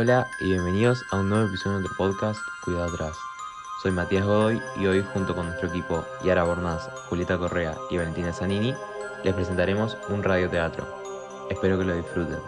[0.00, 3.18] Hola y bienvenidos a un nuevo episodio de nuestro podcast Cuidado Atrás.
[3.82, 8.32] Soy Matías Godoy y hoy junto con nuestro equipo Yara Bornaz, Julieta Correa y Valentina
[8.32, 8.72] Zanini
[9.24, 10.86] les presentaremos un radioteatro.
[11.50, 12.38] Espero que lo disfruten.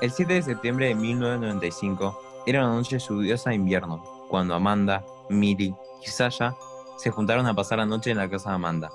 [0.00, 5.74] El 7 de septiembre de 1995 era una noche lluviosa de invierno, cuando Amanda, Miri
[6.02, 6.54] y Sasha
[6.96, 8.90] se juntaron a pasar la noche en la casa de Amanda.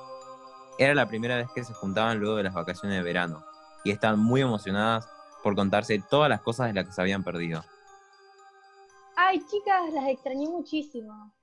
[0.79, 3.45] Era la primera vez que se juntaban luego de las vacaciones de verano,
[3.83, 5.07] y estaban muy emocionadas
[5.43, 7.63] por contarse todas las cosas de las que se habían perdido.
[9.15, 11.33] Ay, chicas, las extrañé muchísimo.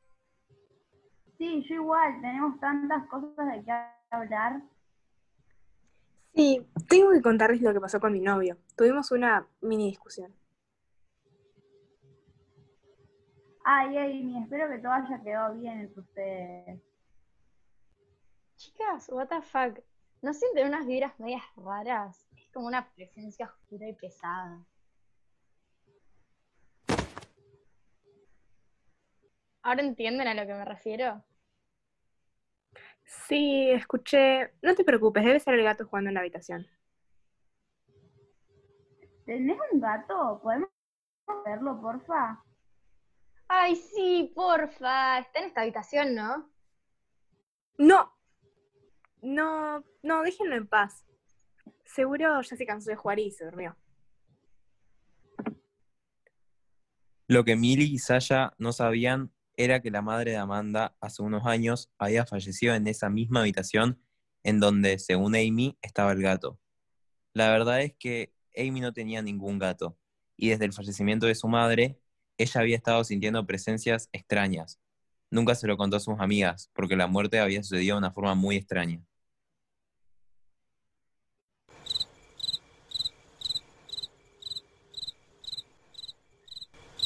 [1.39, 3.73] Sí, yo igual, tenemos tantas cosas de qué
[4.11, 4.63] hablar.
[6.35, 8.59] Sí, tengo que contarles lo que pasó con mi novio.
[8.77, 10.35] Tuvimos una mini discusión.
[13.65, 16.81] Ay, Amy, espero que todo haya quedado bien entre ustedes.
[18.57, 19.79] Chicas, what the fuck.
[20.23, 22.27] ¿No sienten unas vibras medias raras?
[22.57, 24.65] Como una presencia oscura y pesada.
[29.61, 31.23] ¿Ahora entienden a lo que me refiero?
[33.05, 34.55] Sí, escuché.
[34.63, 36.67] No te preocupes, debe ser el gato jugando en la habitación.
[39.27, 40.41] ¿Tenés un gato?
[40.43, 40.71] ¿Podemos
[41.45, 42.43] verlo, porfa?
[43.49, 45.19] Ay, sí, porfa.
[45.19, 46.51] Está en esta habitación, ¿no?
[47.77, 48.17] No.
[49.21, 51.06] No, no, déjenlo en paz.
[51.85, 53.77] Seguro ya se cansó de jugar y se durmió.
[57.29, 61.47] Lo que Millie y Sasha no sabían era que la madre de Amanda hace unos
[61.47, 64.01] años había fallecido en esa misma habitación
[64.45, 66.61] en donde, según Amy, estaba el gato.
[67.33, 69.99] La verdad es que Amy no tenía ningún gato,
[70.37, 71.99] y desde el fallecimiento de su madre,
[72.39, 74.79] ella había estado sintiendo presencias extrañas.
[75.31, 78.37] Nunca se lo contó a sus amigas, porque la muerte había sucedido de una forma
[78.37, 79.03] muy extraña.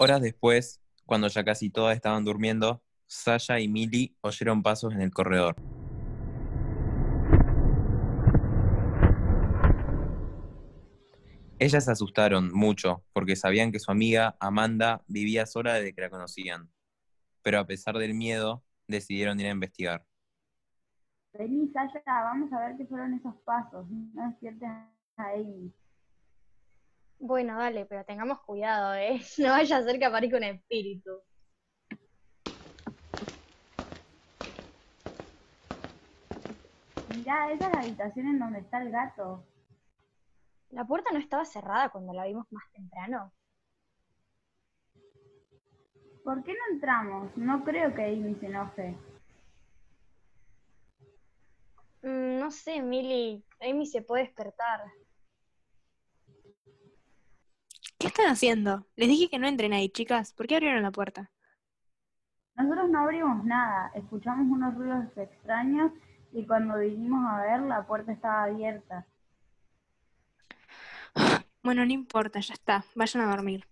[0.02, 5.10] Horas después, cuando ya casi todas estaban durmiendo, Sasha y Millie oyeron pasos en el
[5.10, 5.56] corredor.
[11.58, 16.08] Ellas se asustaron mucho porque sabían que su amiga Amanda vivía sola desde que la
[16.08, 16.70] conocían,
[17.42, 20.06] pero a pesar del miedo decidieron ir a investigar.
[21.34, 23.86] Vení, Sasha, vamos a ver qué fueron esos pasos.
[23.91, 25.75] No despiertes a Amy.
[27.20, 29.20] Bueno, dale, pero tengamos cuidado, ¿eh?
[29.38, 31.10] No vaya a ser que aparezca un espíritu.
[37.08, 39.44] Mirá, esa es la habitación en donde está el gato.
[40.70, 43.32] ¿La puerta no estaba cerrada cuando la vimos más temprano?
[46.25, 47.37] ¿Por qué no entramos?
[47.37, 48.97] No creo que Amy se enoje.
[52.02, 53.44] Mm, no sé, Millie.
[53.60, 54.81] Amy se puede despertar.
[58.20, 58.86] ¿Qué están haciendo?
[58.97, 60.34] Les dije que no entren ahí, chicas.
[60.34, 61.31] ¿Por qué abrieron la puerta?
[62.54, 65.91] Nosotros no abrimos nada, escuchamos unos ruidos extraños
[66.31, 69.06] y cuando vinimos a ver la puerta estaba abierta.
[71.62, 72.84] Bueno, no importa, ya está.
[72.94, 73.66] Vayan a dormir.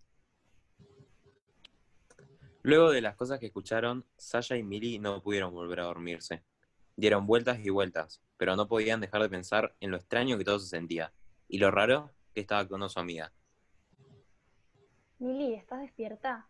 [2.63, 6.43] Luego de las cosas que escucharon, Sasha y Millie no pudieron volver a dormirse.
[6.97, 10.59] Dieron vueltas y vueltas, pero no podían dejar de pensar en lo extraño que todo
[10.59, 11.13] se sentía
[11.49, 13.33] y lo raro que estaba con su amiga.
[15.19, 16.47] Millie, ¿estás despierta?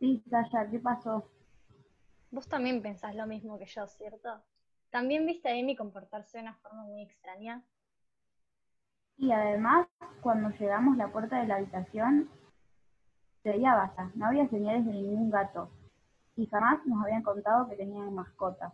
[0.00, 1.30] Sí, Sasha, ¿qué pasó?
[2.32, 4.42] Vos también pensás lo mismo que yo, ¿cierto?
[4.90, 7.62] ¿También viste a Amy comportarse de una forma muy extraña?
[9.18, 9.86] Y además,
[10.20, 12.28] cuando llegamos a la puerta de la habitación,
[13.42, 15.70] se veía vacía, no había señales de ningún gato.
[16.34, 18.72] Y jamás nos habían contado que tenían mascotas.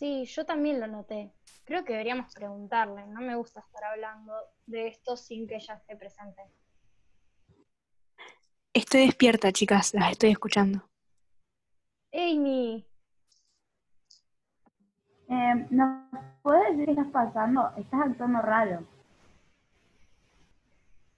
[0.00, 1.30] Sí, yo también lo noté.
[1.62, 3.06] Creo que deberíamos preguntarle.
[3.08, 4.32] No me gusta estar hablando
[4.64, 6.40] de esto sin que ella esté presente.
[8.72, 9.92] Estoy despierta, chicas.
[9.92, 10.88] Las estoy escuchando.
[12.14, 12.86] Amy,
[15.28, 16.08] Eh, ¿Nos
[16.40, 17.70] puedes decir qué estás pasando?
[17.76, 18.86] Estás actuando raro.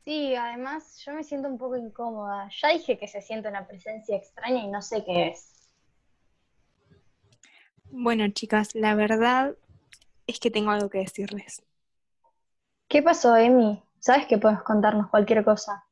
[0.00, 2.48] sí, además yo me siento un poco incómoda.
[2.60, 5.61] Ya dije que se siente una presencia extraña y no sé qué es.
[7.94, 9.54] Bueno, chicas, la verdad
[10.26, 11.62] es que tengo algo que decirles.
[12.88, 13.82] ¿Qué pasó, Amy?
[14.00, 15.84] Sabes que puedes contarnos cualquier cosa.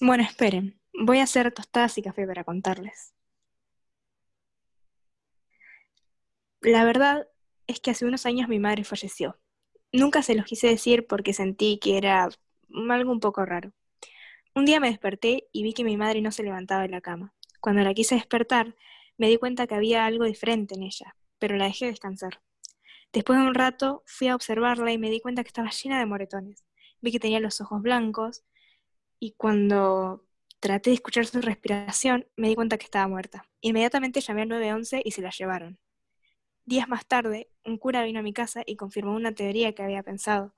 [0.00, 0.80] Bueno, esperen.
[0.94, 3.14] Voy a hacer tostadas y café para contarles.
[6.60, 7.26] La verdad
[7.66, 9.40] es que hace unos años mi madre falleció.
[9.90, 12.28] Nunca se los quise decir porque sentí que era
[12.90, 13.72] algo un poco raro.
[14.54, 17.34] Un día me desperté y vi que mi madre no se levantaba de la cama.
[17.60, 18.76] Cuando la quise despertar,
[19.20, 22.40] me di cuenta que había algo diferente en ella, pero la dejé descansar.
[23.12, 26.06] Después de un rato fui a observarla y me di cuenta que estaba llena de
[26.06, 26.64] moretones.
[27.02, 28.44] vi que tenía los ojos blancos
[29.18, 30.26] y cuando
[30.58, 33.44] traté de escuchar su respiración me di cuenta que estaba muerta.
[33.60, 35.78] Inmediatamente llamé al 911 y se la llevaron.
[36.64, 40.02] Días más tarde, un cura vino a mi casa y confirmó una teoría que había
[40.02, 40.54] pensado.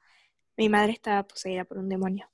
[0.57, 2.32] Mi madre estaba poseída por un demonio.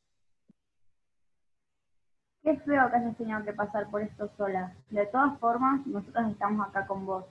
[2.48, 4.74] Qué feo que hayas tenido que pasar por esto sola.
[4.88, 7.26] De todas formas, nosotros estamos acá con vos.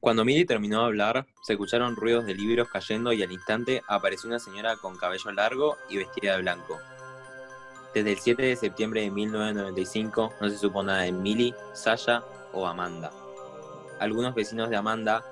[0.00, 4.28] Cuando Milly terminó de hablar, se escucharon ruidos de libros cayendo y al instante apareció
[4.28, 6.76] una señora con cabello largo y vestida de blanco.
[7.94, 12.66] Desde el 7 de septiembre de 1995 no se supo nada de Milly, Sasha o
[12.66, 13.12] Amanda.
[14.00, 15.22] Algunos vecinos de Amanda,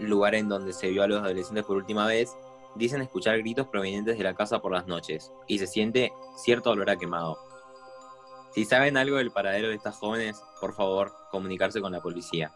[0.00, 2.36] lugar en donde se vio a los adolescentes por última vez,
[2.74, 6.90] dicen escuchar gritos provenientes de la casa por las noches y se siente cierto olor
[6.90, 7.38] a quemado.
[8.54, 12.52] Si saben algo del paradero de estas jóvenes, por favor, comunicarse con la policía.